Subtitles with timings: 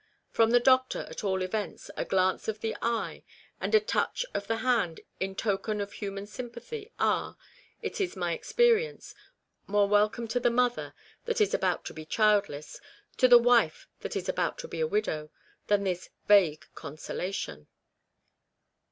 [0.31, 3.21] From the doctor, at all events, a glance of the eye,
[3.59, 7.37] and a touch of the hand in token of human sympathy, are,
[7.83, 9.13] it is my expe rience,
[9.67, 10.95] more welcome to the mother
[11.25, 12.81] that is about to be childless,
[13.17, 15.29] to the wife that is about to be a widow,
[15.67, 17.67] than this vague consolation.